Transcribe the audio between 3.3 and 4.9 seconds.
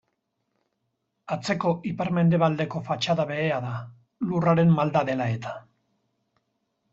behea da, lurraren